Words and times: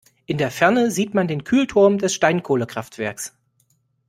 In 0.25 0.39
der 0.39 0.49
Ferne 0.49 0.89
sieht 0.89 1.13
man 1.13 1.27
den 1.27 1.43
Kühlturm 1.43 1.99
des 1.99 2.15
Steinkohlekraftwerks. 2.15 3.37